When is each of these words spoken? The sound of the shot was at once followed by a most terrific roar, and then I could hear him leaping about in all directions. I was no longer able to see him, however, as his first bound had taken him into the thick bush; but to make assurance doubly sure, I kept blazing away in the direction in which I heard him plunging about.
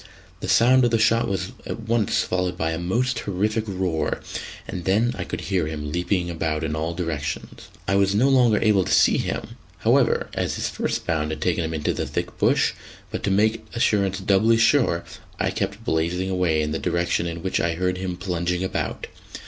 The 0.39 0.49
sound 0.49 0.83
of 0.83 0.89
the 0.89 0.97
shot 0.97 1.27
was 1.27 1.51
at 1.63 1.81
once 1.81 2.23
followed 2.23 2.57
by 2.57 2.71
a 2.71 2.79
most 2.79 3.17
terrific 3.17 3.65
roar, 3.67 4.19
and 4.67 4.85
then 4.85 5.13
I 5.15 5.23
could 5.23 5.41
hear 5.41 5.67
him 5.67 5.91
leaping 5.91 6.27
about 6.31 6.63
in 6.63 6.75
all 6.75 6.95
directions. 6.95 7.67
I 7.87 7.93
was 7.97 8.15
no 8.15 8.27
longer 8.27 8.57
able 8.63 8.83
to 8.83 8.91
see 8.91 9.19
him, 9.19 9.57
however, 9.81 10.27
as 10.33 10.55
his 10.55 10.69
first 10.69 11.05
bound 11.05 11.29
had 11.29 11.39
taken 11.41 11.63
him 11.63 11.73
into 11.75 11.93
the 11.93 12.07
thick 12.07 12.35
bush; 12.39 12.71
but 13.11 13.21
to 13.21 13.29
make 13.29 13.63
assurance 13.75 14.19
doubly 14.19 14.57
sure, 14.57 15.05
I 15.39 15.51
kept 15.51 15.85
blazing 15.85 16.31
away 16.31 16.63
in 16.63 16.71
the 16.71 16.79
direction 16.79 17.27
in 17.27 17.43
which 17.43 17.59
I 17.59 17.73
heard 17.75 17.99
him 17.99 18.17
plunging 18.17 18.63
about. 18.63 19.05